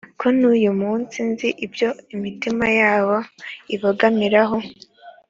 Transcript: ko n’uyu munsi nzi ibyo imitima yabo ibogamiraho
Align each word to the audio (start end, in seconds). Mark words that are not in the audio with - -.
ko 0.19 0.27
n’uyu 0.37 0.71
munsi 0.81 1.17
nzi 1.29 1.49
ibyo 1.65 1.89
imitima 2.15 2.65
yabo 2.79 3.15
ibogamiraho 3.75 4.57